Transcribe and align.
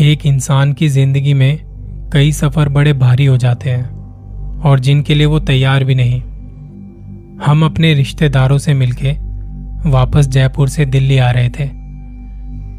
एक 0.00 0.24
इंसान 0.26 0.72
की 0.72 0.88
ज़िंदगी 0.88 1.34
में 1.34 1.60
कई 2.12 2.30
सफ़र 2.32 2.68
बड़े 2.68 2.92
भारी 2.92 3.24
हो 3.24 3.36
जाते 3.36 3.70
हैं 3.70 4.60
और 4.60 4.80
जिनके 4.80 5.14
लिए 5.14 5.26
वो 5.26 5.38
तैयार 5.40 5.84
भी 5.84 5.94
नहीं। 5.94 6.20
हम 7.46 7.64
अपने 7.64 7.92
रिश्तेदारों 7.94 8.58
से 8.58 8.74
मिलके 8.74 9.12
वापस 9.90 10.28
जयपुर 10.28 10.68
से 10.68 10.86
दिल्ली 10.86 11.18
आ 11.18 11.30
रहे 11.30 11.48
थे। 11.48 11.66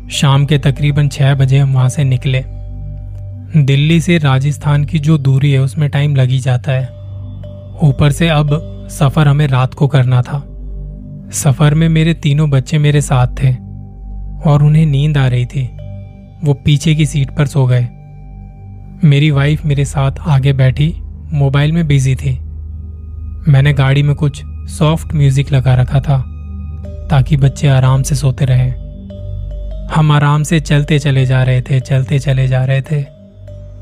शाम 0.10 0.46
के 0.46 0.58
तकरीबन 0.58 1.08
छह 1.08 1.36
बजे 1.36 1.58
हम 1.58 1.74
वहाँ 1.74 1.90
से 1.90 2.04
निकले। 2.04 2.44
दिल्ली 3.58 4.02
से 4.02 4.18
राजस्थान 4.18 4.84
की 4.86 5.00
जो 5.00 5.18
दूरी 5.18 5.52
है, 5.52 5.60
उसमें 5.60 5.90
टाइम 5.90 6.16
लग 6.16 6.30
ही 6.30 6.40
जाता 6.40 6.72
है। 6.72 6.86
ऊपर 7.84 8.12
से 8.12 8.30
अब 8.30 8.88
सफ़र 8.92 9.28
हमें 9.28 9.48
रात 9.48 9.74
को 9.74 9.88
करना 9.88 10.22
था। 10.22 10.40
सफ़र 11.34 11.74
में 11.74 11.90
मेरे 11.90 12.14
तीनों 12.14 12.50
बच्चे 12.50 12.78
मेरे 12.78 13.02
साथ 13.02 13.28
थे 13.28 13.54
और 14.50 14.64
उन्हें 14.64 14.86
नींद 14.86 15.18
आ 15.18 15.28
रही 15.28 15.46
थी। 15.46 15.70
वो 16.44 16.54
पीछे 16.54 16.96
की 16.96 17.06
सीट 17.06 17.36
पर 17.38 17.48
सो 17.48 17.66
गए। 17.66 17.88
मेरी 19.04 19.32
वाइफ 19.32 19.66
मेरे 19.66 19.86
साथ 19.86 20.12
आगे 20.20 20.54
बैठी 20.54 20.96
मोबाइल 21.34 21.72
में 21.72 21.88
बिज़ी 21.88 22.16
थी। 22.16 22.40
मैंने 23.48 23.74
गाड़ी 23.74 24.04
में 24.04 24.16
कुछ 24.16 24.44
सॉफ्ट 24.70 25.14
म्यूज़िक 25.14 25.52
लगा 25.52 25.76
रखा 25.76 26.00
था, 26.00 26.24
ताकि 27.10 27.38
बच्चे 27.38 27.68
आराम 27.68 28.04
से 28.04 28.16
सोते 28.16 28.46
रहे। 28.46 28.70
हम 29.96 30.12
आराम 30.12 30.44
से 30.44 30.60
चलते 30.60 31.00
चले 31.00 31.26
जा 31.26 31.44
रहे 31.44 31.62
थे, 31.62 31.80
चलते 31.80 32.20
चले 32.20 32.48
जा 32.48 32.66
रहे 32.66 32.82
थे, 32.82 33.02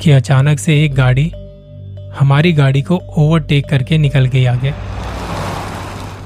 कि 0.02 0.12
अचानक 0.12 0.60
से 0.60 0.86
एक 0.86 0.94
गाड़ी, 0.94 1.32
हमारी 2.20 2.54
गाड़ी 2.54 2.82
को 2.82 2.96
ओवरटेक 2.96 3.70
करके 3.70 3.98
निकल 3.98 4.26
गई 4.26 4.46
आगे। 4.46 4.74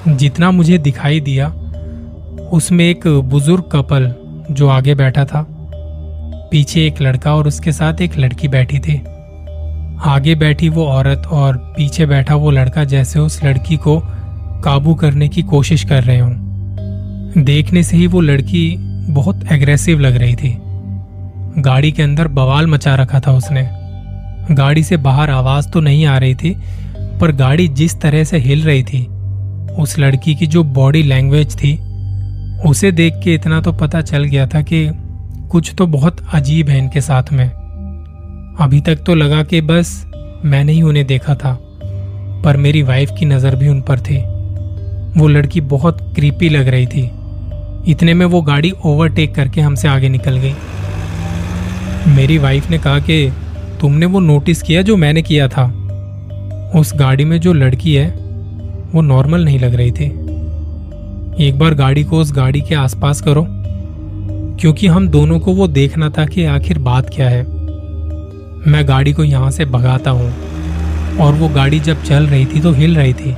जितना 0.07 0.51
मुझे 0.51 0.77
दिखाई 0.77 1.19
दिया, 1.19 1.47
उसमें 2.51 2.85
एक 2.85 3.07
बुज़ुर्ग 3.07 3.63
कपल 3.71 4.13
जो 4.51 4.67
आगे 4.67 4.95
बैठा 4.95 5.25
था 5.25 5.56
पीछे 6.51 6.85
एक 6.87 7.01
लड़का 7.01 7.35
और 7.35 7.47
उसके 7.47 7.71
साथ 7.71 8.01
एक 8.01 8.17
लड़की 8.17 8.47
बैठी 8.47 8.79
थी। 8.79 9.01
आगे 10.05 10.35
बैठी 10.35 10.69
वो 10.69 10.85
औरत 10.85 11.27
और 11.27 11.57
पीछे 11.77 12.05
बैठा 12.05 12.35
वो 12.35 12.51
लड़का 12.51 12.83
जैसे 12.83 13.19
उस 13.19 13.43
लड़की 13.43 13.77
को 13.77 14.01
काबू 14.63 14.93
करने 14.95 15.27
की 15.27 15.41
कोशिश 15.41 15.83
कर 15.83 16.03
रहे 16.03 16.19
हों। 16.19 17.43
देखने 17.43 17.83
से 17.83 17.97
ही 17.97 18.07
वो 18.07 18.21
लड़की 18.21 18.75
बहुत 19.09 19.51
एग्रेसिव 19.51 19.99
लग 19.99 20.15
रही 20.15 20.35
थी। 20.35 20.57
गाड़ी 21.57 21.91
के 21.91 22.03
अंदर 22.03 22.27
बवाल 22.27 22.67
मचा 22.67 22.95
रखा 22.95 23.19
था 23.19 23.31
उसने। 23.31 23.67
गाड़ी 24.55 24.83
से 24.83 24.97
बाहर 24.97 25.29
आवाज़ 25.29 25.69
तो 25.69 25.79
नहीं 25.79 26.05
आ 26.05 26.17
रही 26.17 26.35
थी, 26.35 26.55
पर 27.21 27.31
गाड़ी 27.31 27.67
जिस 27.67 27.99
तरह 28.01 28.23
से 28.23 28.37
हिल 28.37 28.63
रही 28.63 28.83
थी, 28.83 29.05
उस 29.79 29.99
लड़की 29.99 30.35
की 30.35 30.47
जो 30.47 30.63
बॉडी 30.63 31.03
लैंग्वेज 31.03 31.55
थी, 31.55 31.73
उसे 32.69 32.91
देख 32.91 33.13
के 33.23 33.33
इतना 33.33 33.61
तो 33.61 33.71
पता 33.71 34.01
चल 34.01 34.23
गया 34.23 34.47
था 34.47 34.61
कि 34.61 34.89
कुछ 35.51 35.73
तो 35.77 35.85
बहुत 35.87 36.17
अजीब 36.33 36.69
है 36.69 36.77
इनके 36.77 37.01
साथ 37.01 37.23
में। 37.31 37.49
अभी 38.59 38.81
तक 38.81 38.95
तो 38.95 39.15
लगा 39.15 39.43
कि 39.43 39.61
बस 39.61 40.05
मैंने 40.45 40.71
ही 40.71 40.81
उन्हें 40.81 41.05
देखा 41.07 41.35
था, 41.35 41.57
पर 42.43 42.57
मेरी 42.57 42.81
वाइफ 42.81 43.11
की 43.19 43.25
नज़र 43.25 43.55
भी 43.55 43.67
उन 43.67 43.81
पर 43.81 43.99
थी। 43.99 44.17
वो 45.19 45.27
लड़की 45.27 45.61
बहुत 45.61 46.13
क्रीपी 46.15 46.49
लग 46.49 46.67
रही 46.67 46.87
थी। 46.87 47.11
इतने 47.91 48.13
में 48.13 48.25
वो 48.25 48.41
गाड़ी 48.41 48.71
ओवरटेक 48.85 49.35
करके 49.35 49.61
हमसे 49.61 49.87
आगे 49.87 50.09
निकल 50.09 50.37
गई। 50.37 50.53
मेरी 52.07 52.37
वाइफ 52.37 52.69
ने 52.69 52.77
कहा 52.77 52.99
कि 52.99 53.33
तुमने 53.81 54.05
वो 54.05 54.19
नोटिस 54.19 54.61
किया 54.61 54.81
जो 54.81 54.95
मैंने 54.97 55.21
किया 55.21 55.47
था? 55.47 55.65
उस 56.75 56.91
गाड़ी 56.95 57.25
में 57.25 57.39
जो 57.39 57.53
लड़की 57.53 57.95
है, 57.95 58.09
वो 58.93 59.01
नॉर्मल 59.01 59.45
नहीं 59.45 59.59
लग 59.59 59.75
रही 59.75 59.91
थी। 59.91 60.05
एक 61.45 61.59
बार 61.59 61.73
गाड़ी 61.73 62.03
को 62.03 62.17
उस 62.17 62.33
गाड़ी 62.33 62.61
के 62.61 62.75
आसपास 62.75 63.21
करो। 63.21 63.47
क्योंकि 64.59 64.87
हम 64.87 65.07
दोनों 65.09 65.39
को 65.39 65.53
वो 65.53 65.67
देखना 65.69 66.09
था 66.09 66.25
कि 66.25 66.43
आखिर 66.45 66.77
बात 66.79 67.09
क्या 67.15 67.29
है। 67.29 67.43
मैं 68.67 68.87
गाड़ी 68.87 69.13
को 69.13 69.23
यहाँ 69.23 69.51
से 69.51 69.65
भगाता 69.67 70.11
हूँ 70.11 70.29
और 71.17 71.33
वो 71.33 71.49
गाड़ी 71.49 71.79
जब 71.79 72.03
चल 72.03 72.27
रही 72.27 72.45
थी 72.45 72.61
तो 72.61 72.71
हिल 72.71 72.95
रही 72.95 73.13
थी, 73.13 73.35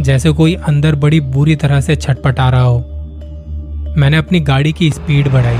जैसे 0.00 0.30
कोई 0.32 0.54
अंदर 0.54 0.94
बड़ी 0.96 1.20
बुरी 1.20 1.56
तरह 1.56 1.80
से 1.80 1.96
छटपटा 1.96 2.48
रहा 2.50 2.62
हो। 2.62 2.78
मैंने 3.96 4.16
अपनी 4.16 4.40
गाड़ी 4.42 4.72
की 4.72 4.90
स्पीड 4.90 5.28
बढ़ाई 5.28 5.58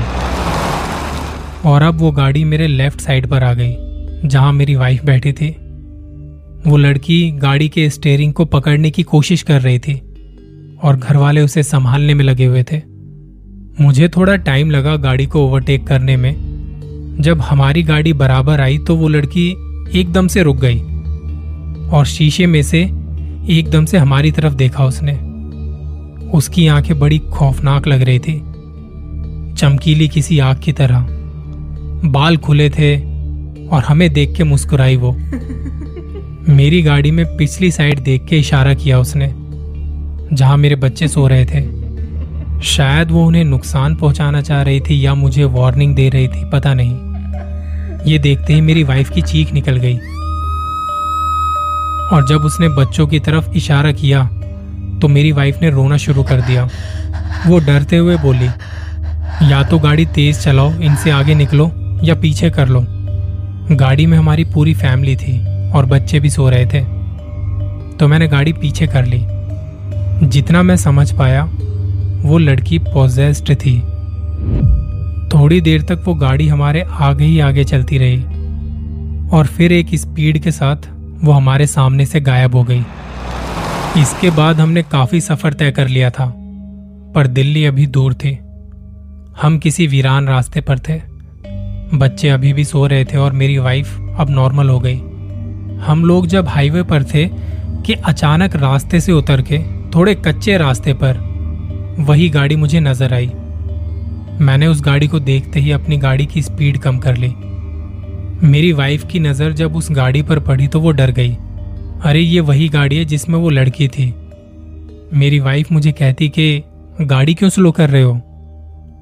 और 1.65 1.81
अब 1.81 1.99
वो 1.99 2.11
गाड़ी 2.11 2.43
मेरे 2.43 2.67
लेफ़्ट 2.67 3.01
साइड 3.01 3.27
पर 3.27 3.43
आ 3.43 3.53
गई, 3.53 3.75
जहाँ 4.25 4.53
मेरी 4.53 4.75
वाइफ 4.75 5.03
बैठी 5.05 5.33
थी। 5.33 5.49
वो 6.67 6.77
लड़की 6.77 7.19
गाड़ी 7.31 7.67
के 7.69 7.89
स्टेयरिंग 7.89 8.33
को 8.33 8.45
पकड़ने 8.47 8.91
की 8.91 9.03
कोशिश 9.05 9.41
कर 9.43 9.61
रही 9.61 9.79
थी 9.79 9.99
और 10.83 10.95
घर 10.97 11.17
वाले 11.17 11.41
उसे 11.41 11.63
संभालने 11.63 12.13
में 12.13 12.23
लगे 12.25 12.45
हुए 12.45 12.63
थे। 12.63 12.81
मुझे 13.79 14.07
थोड़ा 14.07 14.35
टाइम 14.35 14.71
लगा 14.71 14.95
गाड़ी 14.95 15.25
को 15.25 15.47
ओवरटेक 15.47 15.87
करने 15.87 16.17
में। 16.17 16.51
जब 17.19 17.41
हमारी 17.41 17.83
गाड़ी 17.83 18.13
बराबर 18.13 18.61
आई 18.61 18.77
तो 18.77 18.95
वो 18.95 19.07
लड़की 19.07 19.49
एकदम 19.99 20.27
से 20.27 20.43
रुक 20.43 20.57
गई 20.57 20.79
और 21.89 22.05
शीशे 22.05 22.45
में 22.45 22.61
से 22.61 22.81
एकदम 23.49 23.85
से 23.85 23.97
हमारी 23.97 24.31
तरफ़ 24.31 24.53
देखा 24.53 24.85
उसने। 24.85 25.13
उसकी 26.29 26.67
आँखें 26.67 26.99
बड़ी 26.99 27.19
खौफनाक 27.19 27.87
लग 27.87 28.01
रही 28.01 28.19
थी। 28.19 28.39
चमकीली 29.53 30.07
किसी 30.07 30.39
आग 30.39 30.59
की 30.63 30.71
तरह। 30.71 31.07
बाल 32.05 32.37
खुले 32.37 32.69
थे 32.69 32.97
और 33.67 33.83
हमें 33.87 34.13
देख 34.13 34.35
के 34.35 34.43
मुस्कुराई 34.43 34.95
वो। 34.95 35.11
मेरी 36.49 36.81
गाड़ी 36.81 37.11
में 37.11 37.37
पिछली 37.37 37.71
साइड 37.71 37.99
देख 37.99 38.25
के 38.25 38.37
इशारा 38.37 38.73
किया 38.73 38.99
उसने 38.99 39.33
जहाँ 40.35 40.57
मेरे 40.57 40.75
बच्चे 40.75 41.07
सो 41.07 41.27
रहे 41.27 41.45
थे। 41.45 41.80
शायद 42.63 43.11
वो 43.11 43.25
उन्हें 43.25 43.43
नुकसान 43.43 43.95
पहुंचाना 43.95 44.41
चाह 44.41 44.61
रही 44.61 44.79
थी 44.79 45.05
या 45.05 45.13
मुझे 45.13 45.43
वार्निंग 45.43 45.95
दे 45.95 46.09
रही 46.09 46.27
थी, 46.27 46.43
पता 46.49 46.73
नहीं। 46.73 48.11
ये 48.11 48.17
देखते 48.19 48.53
ही 48.53 48.61
मेरी 48.61 48.83
वाइफ 48.83 49.09
की 49.09 49.21
चीख 49.21 49.53
निकल 49.53 49.77
गई। 49.77 49.97
और 52.11 52.27
जब 52.29 52.41
उसने 52.45 52.69
बच्चों 52.69 53.07
की 53.07 53.19
तरफ़ 53.19 53.49
इशारा 53.51 53.91
किया 53.91 54.29
तो 55.01 55.07
मेरी 55.07 55.31
वाइफ 55.31 55.61
ने 55.61 55.69
रोना 55.69 55.97
शुरू 55.97 56.23
कर 56.23 56.41
दिया। 56.41 56.67
वो 57.47 57.59
डरते 57.59 57.97
हुए 57.97 58.17
बोली, 58.17 58.49
या 59.51 59.63
तो 59.63 59.79
गाड़ी 59.79 60.05
तेज 60.05 60.39
चलाओ, 60.39 60.71
इनसे 60.73 61.11
आगे 61.11 61.35
निकलो, 61.35 61.71
या 62.03 62.15
पीछे 62.15 62.49
कर 62.49 62.67
लो। 62.67 62.85
गाड़ी 63.75 64.05
में 64.05 64.17
हमारी 64.17 64.43
पूरी 64.43 64.73
फैमिली 64.73 65.15
थी, 65.15 65.37
और 65.71 65.85
बच्चे 65.85 66.19
भी 66.19 66.29
सो 66.29 66.49
रहे 66.49 66.65
थे। 66.65 66.81
तो 67.97 68.07
मैंने 68.07 68.27
गाड़ी 68.27 68.53
पीछे 68.53 68.87
कर 68.87 69.05
ली। 69.05 69.25
जितना 70.27 70.63
मैं 70.63 70.75
समझ 70.75 71.11
पाया 71.11 71.49
वो 72.21 72.37
लड़की 72.37 72.79
पोजेस्ड 72.79 73.53
थी। 73.55 73.79
थोड़ी 75.29 75.61
देर 75.61 75.81
तक 75.81 76.03
वो 76.05 76.13
गाड़ी 76.15 76.47
हमारे 76.47 76.81
आगे 76.81 77.25
ही 77.25 77.39
आगे 77.39 77.63
चलती 77.63 77.97
रही 77.97 78.23
और 79.29 79.47
फिर 79.47 79.71
एक 79.71 79.95
स्पीड 79.95 80.39
के 80.39 80.51
साथ 80.51 80.89
वो 81.23 81.31
हमारे 81.31 81.67
सामने 81.67 82.05
से 82.05 82.21
गायब 82.21 82.55
हो 82.55 82.63
गई। 82.63 82.83
इसके 83.97 84.29
बाद 84.29 84.59
हमने 84.59 84.83
काफ़ी 84.83 85.21
सफ़र 85.21 85.53
तय 85.53 85.71
कर 85.71 85.87
लिया 85.87 86.09
था, 86.09 86.33
पर 87.15 87.27
दिल्ली 87.27 87.65
अभी 87.65 87.87
दूर 87.87 88.13
थी। 88.13 88.37
हम 89.41 89.57
किसी 89.57 89.87
वीरान 89.87 90.27
रास्ते 90.27 90.61
पर 90.61 90.79
थे। 90.79 90.99
बच्चे 91.93 92.29
अभी 92.29 92.53
भी 92.53 92.65
सो 92.65 92.85
रहे 92.87 93.05
थे 93.05 93.17
और 93.17 93.31
मेरी 93.31 93.57
वाइफ 93.57 93.97
अब 94.19 94.29
नॉर्मल 94.29 94.69
हो 94.69 94.79
गई। 94.79 94.97
हम 95.77 96.05
लोग 96.05 96.27
जब 96.27 96.47
हाईवे 96.47 96.83
पर 96.83 97.03
थे 97.03 97.27
कि 97.85 97.93
अचानक 97.93 98.55
रास्ते 98.55 98.99
से 98.99 99.11
उतर 99.11 99.41
के, 99.41 99.59
थोड़े 99.95 100.15
कच्चे 100.15 100.57
रास्ते 100.57 100.93
पर 100.93 101.30
वही 101.99 102.29
गाड़ी 102.29 102.55
मुझे 102.55 102.79
नज़र 102.79 103.13
आई। 103.13 103.27
मैंने 104.41 104.67
उस 104.67 104.81
गाड़ी 104.81 105.07
को 105.07 105.19
देखते 105.19 105.59
ही 105.59 105.71
अपनी 105.71 105.97
गाड़ी 105.97 106.25
की 106.25 106.41
स्पीड 106.41 106.77
कम 106.77 106.97
कर 106.97 107.17
ली। 107.17 107.33
मेरी 108.47 108.71
वाइफ 108.73 109.05
की 109.05 109.19
नज़र 109.19 109.51
जब 109.51 109.75
उस 109.75 109.91
गाड़ी 109.91 110.21
पर 110.21 110.39
पड़ी 110.39 110.67
तो 110.67 110.79
वो 110.79 110.91
डर 110.91 111.11
गई। 111.11 111.37
अरे, 112.01 112.19
ये 112.19 112.39
वही 112.39 112.69
गाड़ी 112.69 112.95
है 112.95 113.05
जिसमें 113.05 113.39
वो 113.39 113.49
लड़की 113.49 113.87
थी। 113.87 114.13
मेरी 115.13 115.39
वाइफ 115.39 115.71
मुझे 115.71 115.91
कहती 115.91 116.29
कि, 116.29 116.63
गाड़ी 117.01 117.33
क्यों 117.33 117.49
स्लो 117.49 117.71
कर 117.71 117.89
रहे 117.89 118.01
हो? 118.01 118.21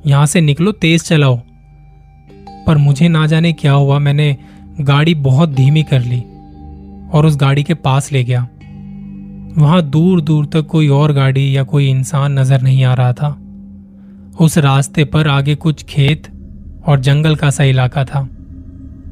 यहाँ 0.08 0.26
से 0.26 0.42
निकलो, 0.42 0.72
तेज 0.72 1.04
चलाओ। 1.04 1.42
पर 2.68 2.78
मुझे 2.78 3.08
ना 3.08 3.28
जाने 3.28 3.54
क्या 3.54 3.72
हुआ। 3.72 4.00
मैंने 4.00 4.38
गाड़ी 4.82 5.16
बहुत 5.16 5.50
धीमी 5.50 5.84
कर 5.84 6.00
ली 6.00 6.24
और 7.14 7.26
उस 7.26 7.38
गाड़ी 7.38 7.64
के 7.64 7.74
पास 7.74 8.12
ले 8.12 8.24
गया। 8.24 8.48
वहाँ 9.60 9.82
दूर 9.82 10.22
दूर 10.22 10.46
तक 10.46 10.68
कोई 10.68 10.88
और 10.88 11.12
गाड़ी 11.14 11.58
या 11.58 11.64
कोई 11.64 11.90
इंसान 11.90 12.40
नज़र 12.40 12.62
नहीं 12.62 12.84
आ 12.84 12.94
रहा 12.94 13.14
था। 13.14 13.30
उस 14.40 14.58
रास्ते 14.58 15.04
पर 15.06 15.28
आगे 15.28 15.56
कुछ 15.56 15.84
खेत 15.84 16.28
और 16.88 17.00
जंगल 17.00 17.36
का 17.36 17.50
सा 17.50 17.64
इलाका 17.64 18.04
था। 18.06 18.22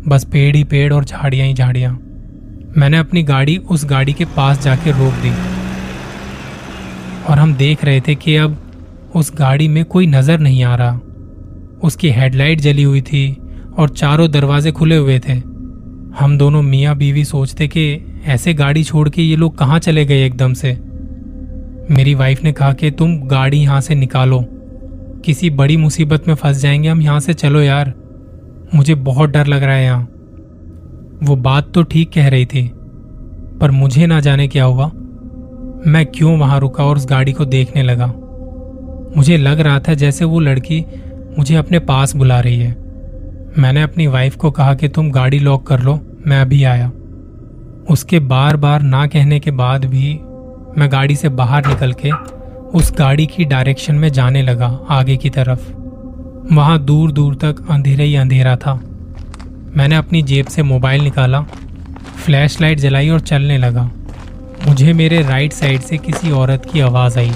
बस 0.07 0.23
पेड़ 0.23 0.55
ही 0.55 0.63
पेड़ 0.63 0.93
और 0.93 1.05
झाड़ियाँ 1.05 1.47
ही 1.47 1.53
झाड़ियाँ। 1.53 1.91
मैंने 2.77 2.97
अपनी 2.97 3.23
गाड़ी 3.23 3.57
उस 3.57 3.85
गाड़ी 3.85 4.13
के 4.13 4.25
पास 4.25 4.63
जाके 4.63 4.91
रोक 4.91 5.13
दी। 5.13 5.31
और 7.29 7.39
हम 7.39 7.53
देख 7.53 7.85
रहे 7.85 8.01
थे 8.01 8.15
कि 8.15 8.35
अब 8.35 8.57
उस 9.15 9.31
गाड़ी 9.37 9.67
में 9.67 9.85
कोई 9.85 10.07
नज़र 10.07 10.39
नहीं 10.39 10.63
आ 10.63 10.75
रहा। 10.75 10.99
उसकी 11.83 12.09
हेडलाइट 12.09 12.61
जली 12.61 12.83
हुई 12.83 13.01
थी 13.01 13.37
और 13.77 13.89
चारों 13.89 14.31
दरवाजे 14.31 14.71
खुले 14.71 14.97
हुए 14.97 15.19
थे। 15.19 15.39
हम 16.15 16.37
दोनों 16.37 16.61
मियाँ 16.61 16.95
बीवी 16.95 17.25
सोचते 17.25 17.67
कि 17.67 18.13
ऐसे 18.25 18.53
गाड़ी 18.53 18.83
छोड़ 18.83 19.09
के 19.09 19.21
ये 19.21 19.35
लोग 19.35 19.57
कहाँ 19.57 19.79
चले 19.79 20.05
गए 20.05 20.25
एकदम 20.25 20.53
से? 20.53 20.71
मेरी 21.91 22.15
वाइफ 22.15 22.43
ने 22.43 22.51
कहा 22.51 22.73
कि 22.73 22.91
तुम 22.91 23.17
गाड़ी 23.21 23.57
यहाँ 23.57 23.81
से 23.81 23.95
निकालो। 23.95 24.45
किसी 25.25 25.49
बड़ी 25.49 25.77
मुसीबत 25.77 26.27
में 26.27 26.35
फंस 26.35 26.57
जाएँगे, 26.57 26.89
हम 26.89 27.01
यहाँ 27.01 27.19
से 27.19 27.33
चलो 27.33 27.61
यार। 27.61 27.93
मुझे 28.75 28.95
बहुत 28.95 29.29
डर 29.29 29.47
लग 29.47 29.63
रहा 29.63 29.75
है 29.75 29.83
यहाँ। 29.83 30.03
वो 31.23 31.35
बात 31.35 31.71
तो 31.73 31.83
ठीक 31.83 32.11
कह 32.13 32.27
रही 32.27 32.45
थी, 32.45 32.71
पर 33.61 33.71
मुझे 33.71 34.07
ना 34.07 34.19
जाने 34.19 34.47
क्या 34.47 34.63
हुआ। 34.63 34.91
मैं 35.87 36.05
क्यों 36.05 36.39
वहाँ 36.39 36.59
रुका 36.59 36.83
और 36.83 36.97
उस 36.97 37.07
गाड़ी 37.09 37.33
को 37.33 37.45
देखने 37.45 37.83
लगा? 37.83 38.13
मुझे 39.17 39.37
लग 39.37 39.59
रहा 39.59 39.79
था 39.79 39.93
जैसे 39.93 40.25
वो 40.25 40.39
लड़की 40.39 40.85
मुझे 41.37 41.55
अपने 41.55 41.79
पास 41.79 42.15
बुला 42.15 42.39
रही 42.39 42.59
है। 42.59 42.86
मैंने 43.57 43.81
अपनी 43.81 44.07
वाइफ 44.07 44.35
को 44.35 44.51
कहा 44.51 44.73
कि 44.73 44.87
तुम 44.87 45.11
गाड़ी 45.11 45.39
लॉक 45.39 45.67
कर 45.67 45.79
लो, 45.79 45.99
मैं 46.27 46.41
अभी 46.41 46.63
आया। 46.63 46.91
उसके 47.89 48.19
बार 48.19 48.57
बार 48.57 48.81
ना 48.81 49.07
कहने 49.07 49.39
के 49.39 49.51
बाद 49.51 49.85
भी 49.85 50.19
मैं 50.77 50.91
गाड़ी 50.91 51.15
से 51.15 51.29
बाहर 51.29 51.67
निकल 51.67 51.93
के 51.93 52.11
उस 52.77 52.93
गाड़ी 52.97 53.25
की 53.25 53.45
डायरेक्शन 53.45 53.95
में 53.95 54.09
जाने 54.09 54.41
लगा, 54.41 54.79
आगे 54.89 55.17
की 55.17 55.29
तरफ़। 55.29 55.71
वहाँ 56.53 56.79
दूर 56.79 57.11
दूर 57.11 57.35
तक 57.35 57.55
अंधेरा 57.69 58.03
ही 58.03 58.15
अंधेरा 58.15 58.55
था। 58.55 58.73
मैंने 59.77 59.95
अपनी 59.95 60.21
जेब 60.21 60.45
से 60.45 60.63
मोबाइल 60.63 61.01
निकाला 61.01 61.41
फ्लैश 62.25 62.61
लाइट 62.61 62.79
जलाई 62.79 63.09
और 63.09 63.19
चलने 63.19 63.57
लगा। 63.57 63.91
मुझे 64.67 64.93
मेरे 64.93 65.21
राइट 65.21 65.53
साइड 65.53 65.81
से 65.81 65.97
किसी 65.97 66.31
औरत 66.31 66.69
की 66.73 66.79
आवाज़ 66.79 67.19
आई। 67.19 67.31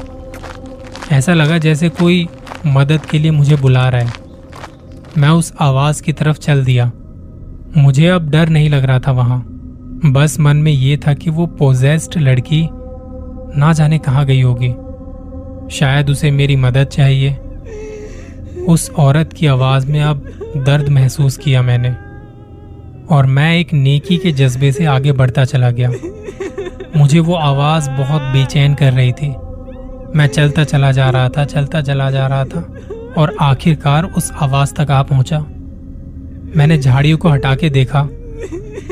ऐसा 1.11 1.33
लगा 1.33 1.57
जैसे 1.57 1.89
कोई 1.89 2.27
मदद 2.65 3.05
के 3.05 3.19
लिए 3.19 3.31
मुझे 3.31 3.55
बुला 3.55 3.89
रहा 3.89 4.01
है। 4.01 4.20
मैं 5.17 5.29
उस 5.29 5.53
आवाज़ 5.59 6.03
की 6.03 6.13
तरफ़ 6.13 6.39
चल 6.39 6.65
दिया। 6.65 6.91
मुझे 7.77 8.07
अब 8.07 8.29
डर 8.29 8.49
नहीं 8.49 8.69
लग 8.69 8.83
रहा 8.83 8.99
था 8.99 9.11
वहाँ। 9.11 9.43
बस 10.05 10.39
मन 10.39 10.57
में 10.57 10.71
ये 10.71 10.97
था 10.97 11.13
कि 11.13 11.29
वो 11.29 11.45
पोजेस्ड 11.45 12.17
लड़की 12.17 12.69
ना 13.59 13.73
जाने 13.73 13.97
कहाँ 13.97 14.25
गई 14.25 14.41
होगी। 14.41 14.69
शायद 15.75 16.09
उसे 16.09 16.31
मेरी 16.31 16.55
मदद 16.55 16.83
चाहिए। 16.83 17.37
उस 18.67 18.91
औरत 18.91 19.33
की 19.33 19.45
आवाज़ 19.47 19.91
में 19.91 20.01
अब 20.01 20.31
दर्द 20.57 20.89
महसूस 20.89 21.37
किया 21.37 21.61
मैंने। 21.61 21.95
और 23.15 23.25
मैं 23.25 23.57
एक 23.57 23.73
नेकी 23.73 24.17
के 24.17 24.31
जज्बे 24.31 24.71
से 24.71 24.85
आगे 24.85 25.11
बढ़ता 25.11 25.45
चला 25.45 25.71
गया। 25.71 25.91
मुझे 26.97 27.19
वो 27.19 27.33
आवाज़ 27.33 27.89
बहुत 27.89 28.21
बेचैन 28.21 28.73
कर 28.73 28.93
रही 28.93 29.11
थी। 29.11 29.29
मैं 30.15 30.27
चलता 30.27 30.63
चला 30.63 30.91
जा 30.91 31.09
रहा 31.09 31.29
था, 31.29 31.45
चलता 31.45 31.81
चला 31.81 32.11
जा 32.11 32.27
रहा 32.27 32.45
था। 32.45 32.73
और 33.17 33.35
आखिरकार 33.41 34.03
उस 34.07 34.31
आवाज़ 34.31 34.73
तक 34.73 34.91
आ 34.91 35.01
पहुँचा। 35.03 35.39
मैंने 36.55 36.77
झाड़ियों 36.77 37.17
को 37.17 37.29
हटा 37.29 37.55
के 37.55 37.69
देखा 37.69 38.03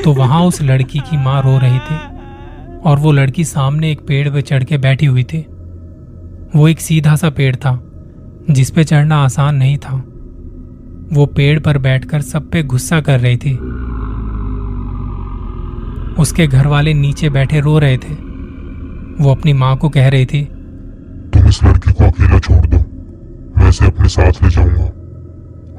तो 0.04 0.12
वहाँ 0.12 0.42
उस 0.42 0.60
लड़की 0.62 0.98
की 1.00 1.16
माँ 1.16 1.40
रो 1.42 1.58
रही 1.58 1.78
थी 1.78 1.96
और 2.80 2.98
वो 2.98 3.12
लड़की 3.12 3.44
सामने 3.44 3.90
एक 3.92 4.00
पेड़ 4.00 4.28
पे 4.28 4.42
चढ़ 4.42 4.64
के 4.64 4.78
बैठी 4.78 5.06
हुई 5.06 5.24
थी। 5.24 5.38
वो 6.56 6.68
एक 6.68 6.80
सीधा 6.80 7.14
सा 7.16 7.30
पेड़ 7.30 7.54
था, 7.56 7.72
जिस 8.50 8.70
पे 8.70 8.84
चढ़ना 8.84 9.16
आसान 9.16 9.56
नहीं 9.56 9.76
था। 9.78 9.96
वो 11.12 11.26
पेड़ 11.26 11.58
पर 11.60 11.78
बैठकर 11.78 12.20
सब 12.22 12.50
पे 12.50 12.62
गुस्सा 12.62 13.00
कर 13.00 13.20
रही 13.20 13.36
थी। 13.36 13.54
उसके 16.22 16.46
घर 16.46 16.66
वाले 16.66 16.94
नीचे 16.94 17.30
बैठे 17.30 17.60
रो 17.60 17.78
रहे 17.78 17.96
थे। 17.98 18.14
वो 19.20 19.30
अपनी 19.30 19.52
माँ 19.52 19.76
को 19.76 19.88
कह 19.88 20.08
रही 20.08 20.26
थी, 20.26 20.42
तुम 20.44 21.48
इस 21.48 21.62
लड़की 21.64 21.92
को 21.92 22.04
अकेला 22.04 22.38
छोड़ 22.38 22.66
दो। 22.66 22.79
मैं 23.60 23.68
इसे 23.68 23.86
अपने 23.86 24.08
साथ 24.08 24.42
ले 24.42 24.50
जाऊँगा। 24.50 24.84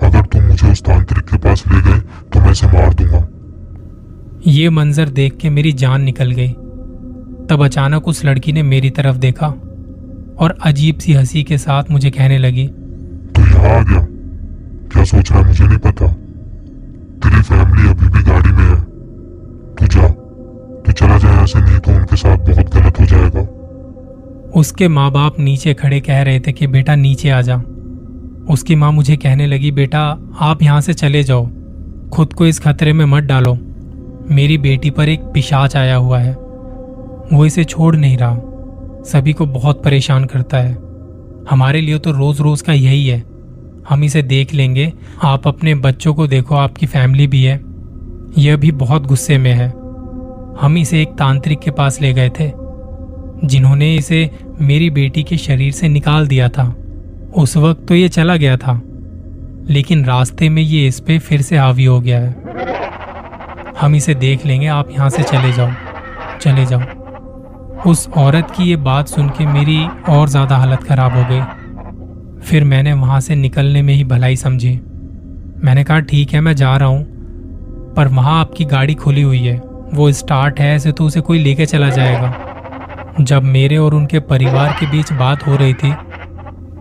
अगर 0.08 0.26
तुम 0.26 0.44
मुझे 0.44 0.72
उस 0.72 0.82
तांत्रिक 0.84 1.26
के 1.26 1.38
पास 1.38 1.64
ले 1.68 1.82
गए 1.82 2.00
तो 2.34 2.40
मैं 2.40 2.52
इसे 2.52 2.68
मार 2.68 2.94
दूँगा। 2.94 3.28
ये 4.48 4.70
मंजर 4.70 5.10
देख 5.10 5.38
के 5.38 5.50
मेरी 5.50 5.72
जान 5.74 6.02
निकल 6.02 6.32
गई। 6.32 6.52
तब 7.50 7.64
अचानक 7.66 8.08
उस 8.08 8.24
लड़की 8.26 8.52
ने 8.52 8.64
मेरी 8.64 8.90
तरफ़ 8.90 9.18
देखा 9.18 9.48
और 10.38 10.58
अजीब 10.64 10.98
सी 10.98 11.14
हँसी 11.14 11.44
के 11.44 11.58
साथ 11.58 11.92
मुझे 11.92 12.10
कहने 12.10 12.38
लगी 12.38 12.68
तो 12.68 13.42
यहाँ 13.42 13.70
आ 13.70 13.82
गया? 13.82 14.06
क्या 14.88 15.04
सोच 15.04 15.32
रहा 15.32 15.42
मुझे 15.42 15.64
नहीं 15.64 15.78
पता? 15.78 16.08
तेरी 17.22 17.42
फैमिली 17.42 17.90
अभी 17.90 18.08
भी 18.08 18.24
गाड़ी 18.24 18.52
में 18.52 18.64
है। 18.64 18.80
तू 19.76 19.88
जा। 19.88 20.08
तू 20.08 20.92
चला 20.92 21.18
जाए 21.18 21.44
ऐसे 21.44 21.60
नहीं 21.60 21.80
तो 21.80 21.92
उनके 21.92 22.16
साथ 22.16 22.38
बहुत 22.50 22.74
उसके 24.56 24.88
माँ 24.88 25.12
बाप 25.12 25.40
नीचे 25.40 25.74
खड़े 25.74 26.00
कह 26.00 26.22
रहे 26.22 26.40
थे 26.40 26.52
कि, 26.52 26.68
बेटा, 26.68 26.96
नीचे 26.96 27.30
आ 27.30 27.42
जा। 27.42 27.62
उसकी 28.50 28.76
माँ 28.76 28.92
मुझे 28.92 29.16
कहने 29.16 29.48
लगी, 29.48 29.72
बेटा, 29.72 30.18
आप 30.40 30.64
यहाँ 30.64 30.82
से 30.82 30.94
चले 30.94 31.24
जाओ। 31.24 31.48
खुद 32.14 32.34
को 32.34 32.46
इस 32.46 32.60
खतरे 32.60 32.94
में 32.94 33.06
मत 33.06 33.24
डालो। 33.24 33.58
मेरी 34.32 34.58
बेटी 34.58 34.90
पर 34.90 35.10
एक 35.10 35.20
पिशाच 35.20 35.76
आया 35.76 35.96
हुआ 35.96 36.20
है। 36.20 36.34
वो 37.34 37.46
इसे 37.46 37.64
छोड़ 37.64 37.96
नहीं 37.96 38.18
रहा। 38.18 38.38
सभी 39.04 39.34
को 39.34 39.46
बहुत 39.46 39.84
परेशान 39.84 40.26
करता 40.26 40.58
है। 40.58 40.78
हमारे 41.50 41.82
लिए 41.82 42.00
तो 42.00 42.12
रोज 42.12 42.42
रोज 42.42 42.62
का 42.62 42.74
यही 42.74 43.08
है। 43.08 43.24
हम 43.90 44.04
इसे 44.04 44.22
देख 44.22 44.54
लेंगे। 44.54 44.94
आप 45.24 45.48
अपने 45.48 45.76
बच्चों 45.76 46.14
को 46.14 46.28
देखो, 46.28 46.56
आपकी 46.56 46.86
फैमिली 46.86 47.28
भी 47.28 47.44
है। 47.44 47.62
यह 48.38 48.58
भी 48.58 48.72
बहुत 48.72 49.08
गुस्से 49.08 49.38
में 49.38 49.54
है। 49.54 49.68
हम 50.62 50.76
इसे 50.78 51.02
एक 51.02 51.08
तांत्रिक 51.08 51.60
के 51.60 51.72
पास 51.72 52.02
ले 52.02 52.14
गए 52.14 52.30
थे। 52.30 52.71
जिन्होंने 53.44 53.94
इसे 53.96 54.30
मेरी 54.62 54.90
बेटी 54.90 55.24
के 55.24 55.38
शरीर 55.38 55.72
से 55.72 55.88
निकाल 55.90 56.28
दिया 56.28 56.50
था। 56.50 56.66
उस 57.36 57.56
वक्त 57.58 57.86
तो 57.88 57.96
ये 57.96 58.10
चला 58.10 58.36
गया 58.36 58.58
था, 58.58 58.74
लेकिन 59.70 60.04
रास्ते 60.06 60.50
में 60.50 60.62
ये 60.62 60.88
इस 60.88 61.00
पे 61.00 61.18
फिर 61.20 61.42
से 61.42 61.58
हावी 61.58 61.86
हो 61.86 62.00
गया 62.02 62.20
है। 62.20 62.36
हम 63.80 63.96
इसे 63.96 64.16
देख 64.16 64.46
लेंगे, 64.46 64.68
आप 64.68 64.92
यहाँ 64.92 65.10
से 65.10 65.24
चले 65.24 65.52
जाओ 65.54 65.72
चले 66.40 66.66
जाओ। 66.66 67.90
उस 67.90 68.08
औरत 68.18 68.52
की 68.58 68.64
ये 68.64 68.76
बात 68.78 69.08
सुन 69.08 69.30
के 69.30 69.46
मेरी 69.46 69.80
और 70.10 70.30
ज़्यादा 70.30 70.58
हालत 70.58 70.84
खराब 70.84 71.14
हो 71.14 71.24
गई। 71.30 71.42
फिर 72.42 72.64
मैंने 72.64 72.94
वहाँ 72.94 73.20
से 73.22 73.36
निकलने 73.36 73.82
में 73.82 73.94
ही 73.94 74.04
भलाई 74.04 74.36
समझी। 74.36 74.74
मैंने 75.58 75.84
कहा, 75.84 76.00
ठीक 76.00 76.34
है, 76.34 76.40
मैं 76.42 76.56
जा 76.56 76.76
रहा 76.78 76.88
हूँ, 76.88 77.04
पर 77.96 78.08
वहाँ 78.08 78.40
आपकी 78.40 78.66
गाड़ी 78.66 78.94
खुली 78.96 79.22
हुई 79.22 79.40
है। 79.40 79.58
वो 79.94 80.12
स्टार्ट 80.12 80.60
है, 80.60 80.76
ऐसे 80.76 80.92
तो 80.92 81.06
उसे 81.06 81.22
कोई 81.22 81.40
लेके 81.40 81.66
चला 81.66 81.90
जाएगा। 81.90 82.30
जब 83.22 83.44
मेरे 83.44 83.78
और 83.78 83.94
उनके 83.94 84.20
परिवार 84.20 84.76
के 84.80 84.86
बीच 84.86 85.12
बात 85.14 85.48
हो 85.48 85.56
रही 85.56 85.74
थी 85.74 85.94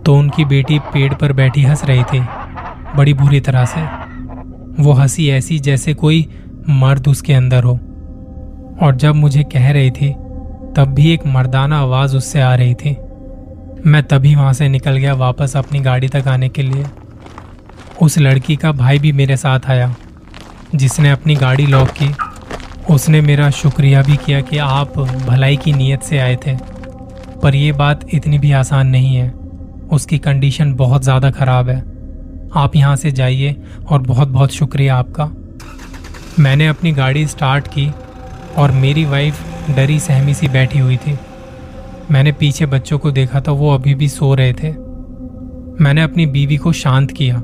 तो 0.05 0.15
उनकी 0.15 0.45
बेटी 0.45 0.79
पेड़ 0.79 1.13
पर 1.13 1.33
बैठी 1.33 1.63
हंस 1.63 1.83
रही 1.85 2.03
थी, 2.03 2.19
बड़ी 2.95 3.13
बुरी 3.13 3.39
तरह 3.39 3.65
से। 3.65 3.81
वो 4.83 4.91
हँसी 4.91 5.29
ऐसी 5.29 5.59
जैसे 5.59 5.93
कोई 5.93 6.27
मर्द 6.69 7.07
उसके 7.07 7.33
अंदर 7.33 7.63
हो। 7.63 7.73
और 8.81 8.95
जब 8.95 9.15
मुझे 9.15 9.43
कह 9.43 9.71
रही 9.71 9.91
थी, 9.91 10.09
तब 10.75 10.93
भी 10.93 11.11
एक 11.13 11.25
मर्दाना 11.27 11.79
आवाज़ 11.79 12.17
उससे 12.17 12.41
आ 12.41 12.55
रही 12.55 12.73
थी। 12.73 12.95
मैं 13.85 14.03
तभी 14.03 14.35
वहाँ 14.35 14.53
से 14.53 14.69
निकल 14.69 14.97
गया 14.97 15.13
वापस 15.13 15.57
अपनी 15.57 15.79
गाड़ी 15.79 16.07
तक 16.07 16.27
आने 16.27 16.49
के 16.49 16.61
लिए। 16.61 16.85
उस 18.01 18.19
लड़की 18.19 18.55
का 18.55 18.71
भाई 18.71 18.99
भी 18.99 19.11
मेरे 19.11 19.37
साथ 19.37 19.59
आया, 19.67 19.95
जिसने 20.75 21.11
अपनी 21.11 21.35
गाड़ी 21.35 21.65
लॉक 21.65 21.89
की। 21.89 22.15
उसने 22.91 23.19
मेरा 23.21 23.49
शुक्रिया 23.49 24.01
भी 24.01 24.15
किया 24.17 24.39
कि 24.41 24.57
आप 24.57 24.97
भलाई 24.97 25.57
की 25.57 25.73
नीयत 25.73 26.01
से 26.01 26.17
आए 26.19 26.35
थे। 26.35 26.55
पर 27.43 27.55
यह 27.55 27.73
बात 27.73 28.05
इतनी 28.13 28.37
भी 28.39 28.51
आसान 28.51 28.87
नहीं 28.87 29.15
है। 29.15 29.29
उसकी 29.91 30.17
कंडीशन 30.17 30.73
बहुत 30.73 31.03
ज़्यादा 31.03 31.29
ख़राब 31.31 31.69
है। 31.69 31.77
आप 32.55 32.75
यहाँ 32.75 32.95
से 32.95 33.11
जाइए 33.11 33.55
और 33.91 34.01
बहुत 34.01 34.27
बहुत 34.27 34.51
शुक्रिया 34.51 34.95
आपका। 34.95 35.25
मैंने 36.39 36.67
अपनी 36.67 36.91
गाड़ी 36.91 37.25
स्टार्ट 37.27 37.67
की 37.67 37.89
और 38.57 38.71
मेरी 38.71 39.05
वाइफ 39.05 39.43
डरी 39.69 39.99
सहमी 39.99 40.33
सी 40.33 40.47
बैठी 40.47 40.79
हुई 40.79 40.97
थी। 40.97 41.17
मैंने 42.11 42.31
पीछे 42.31 42.65
बच्चों 42.65 42.99
को 42.99 43.11
देखा 43.11 43.39
तो 43.39 43.55
वो 43.55 43.73
अभी 43.73 43.93
भी 43.95 44.07
सो 44.09 44.33
रहे 44.33 44.53
थे। 44.53 44.71
मैंने 45.83 46.01
अपनी 46.01 46.25
बीवी 46.25 46.57
को 46.57 46.71
शांत 46.73 47.11
किया। 47.11 47.41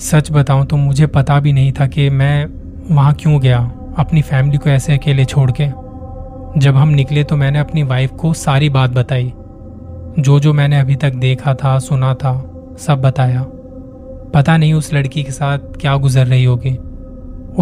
सच 0.00 0.30
बताऊँ 0.30 0.66
तो 0.66 0.76
मुझे 0.76 1.06
पता 1.06 1.38
भी 1.40 1.52
नहीं 1.52 1.72
था 1.72 1.86
कि 1.86 2.08
मैं 2.10 2.46
वहाँ 2.94 3.14
क्यों 3.14 3.40
गया। 3.40 3.60
अपनी 3.98 4.22
फैमिली 4.22 4.58
को 4.58 4.70
ऐसे 4.70 4.94
अकेले 4.94 5.24
छोड़ 5.24 5.50
के। 5.60 5.66
जब 6.60 6.76
हम 6.76 6.88
निकले 6.88 7.24
तो 7.24 7.36
मैंने 7.36 7.58
अपनी 7.58 7.82
वाइफ 7.82 8.10
को 8.10 8.32
सारी 8.32 8.68
बात 8.68 8.90
बताई। 8.90 9.32
जो 10.18 10.40
जो 10.40 10.52
मैंने 10.52 10.80
अभी 10.80 10.96
तक 10.96 11.14
देखा 11.14 11.54
था, 11.54 11.78
सुना 11.78 12.14
था, 12.14 12.32
सब 12.78 13.00
बताया। 13.00 13.46
पता 14.34 14.56
नहीं 14.56 14.74
उस 14.74 14.92
लड़की 14.94 15.22
के 15.22 15.32
साथ 15.32 15.58
क्या 15.58 15.96
गुजर 15.96 16.26
रही 16.26 16.44
होगी। 16.44 16.76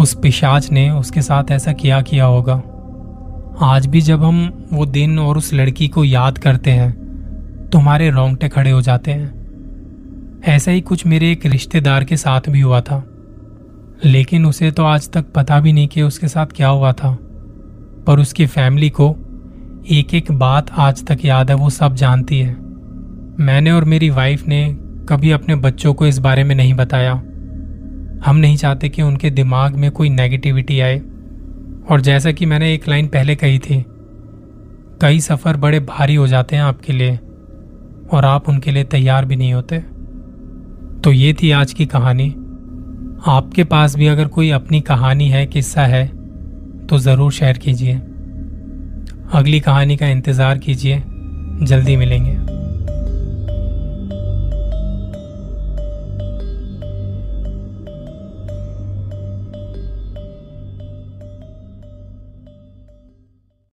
उस 0.01 0.13
पिशाच 0.13 0.71
ने 0.71 0.89
उसके 0.89 1.21
साथ 1.21 1.51
ऐसा 1.51 1.73
किया 1.73 2.01
किया 2.01 2.25
होगा। 2.25 2.61
आज 3.61 3.85
भी 3.87 4.01
जब 4.01 4.23
हम 4.23 4.67
वो 4.73 4.85
दिन 4.85 5.19
और 5.19 5.37
उस 5.37 5.53
लड़की 5.53 5.87
को 5.87 6.03
याद 6.03 6.37
करते 6.37 6.71
हैं 6.71 7.69
तो 7.69 7.79
हमारे 7.79 8.09
रोंगटे 8.09 8.49
खड़े 8.49 8.71
हो 8.71 8.81
जाते 8.81 9.11
हैं। 9.11 10.41
ऐसा 10.45 10.71
ही 10.71 10.81
कुछ 10.81 11.05
मेरे 11.05 11.31
एक 11.31 11.45
रिश्तेदार 11.45 12.03
के 12.03 12.17
साथ 12.17 12.41
भी 12.49 12.61
हुआ 12.61 12.81
था। 12.81 13.03
लेकिन 14.05 14.45
उसे 14.45 14.71
तो 14.71 14.83
आज 14.83 15.11
तक 15.11 15.25
पता 15.35 15.59
भी 15.59 15.73
नहीं 15.73 15.87
कि 15.87 16.01
उसके 16.01 16.27
साथ 16.27 16.45
क्या 16.45 16.67
हुआ 16.67 16.91
था। 16.91 17.17
पर 18.07 18.19
उसकी 18.19 18.45
फैमिली 18.45 18.89
को 18.89 19.15
एक 19.91 20.13
एक 20.13 20.31
बात 20.31 20.71
आज 20.71 21.05
तक 21.05 21.25
याद 21.25 21.49
है, 21.49 21.55
वो 21.55 21.69
सब 21.69 21.93
जानती 21.93 22.39
है। 22.39 22.57
मैंने 23.39 23.71
और 23.71 23.83
मेरी 23.83 24.09
वाइफ 24.09 24.47
ने 24.47 24.77
कभी 25.09 25.31
अपने 25.31 25.55
बच्चों 25.55 25.93
को 25.93 26.07
इस 26.07 26.19
बारे 26.19 26.43
में 26.43 26.55
नहीं 26.55 26.73
बताया। 26.73 27.13
हम 28.25 28.35
नहीं 28.35 28.57
चाहते 28.57 28.89
कि 28.89 29.01
उनके 29.01 29.29
दिमाग 29.29 29.75
में 29.75 29.91
कोई 29.91 30.09
नेगेटिविटी 30.09 30.79
आए। 30.79 30.99
और 31.89 32.01
जैसा 32.01 32.31
कि 32.31 32.45
मैंने 32.45 32.73
एक 32.73 32.87
लाइन 32.87 33.07
पहले 33.07 33.35
कही 33.35 33.59
थी, 33.59 33.85
कई 35.01 35.19
सफ़र 35.19 35.57
बड़े 35.57 35.79
भारी 35.79 36.15
हो 36.15 36.27
जाते 36.27 36.55
हैं 36.55 36.63
आपके 36.63 36.93
लिए, 36.93 37.19
और 38.11 38.25
आप 38.25 38.49
उनके 38.49 38.71
लिए 38.71 38.83
तैयार 38.83 39.25
भी 39.25 39.35
नहीं 39.35 39.53
होते। 39.53 39.77
तो 41.01 41.11
ये 41.11 41.33
थी 41.33 41.51
आज 41.51 41.73
की 41.73 41.85
कहानी। 41.85 42.35
आपके 43.27 43.63
पास 43.63 43.95
भी 43.95 44.07
अगर 44.07 44.27
कोई 44.27 44.49
अपनी 44.49 44.79
कहानी 44.81 45.27
है, 45.29 45.45
किस्सा 45.45 45.85
है 45.85 46.05
तो 46.87 46.97
ज़रूर 46.97 47.31
शेयर 47.31 47.57
कीजिए। 47.57 47.93
अगली 49.33 49.59
कहानी 49.59 49.97
का 49.97 50.07
इंतज़ार 50.07 50.57
कीजिए। 50.57 51.03
जल्दी 51.61 51.95
मिलेंगे। 51.95 52.31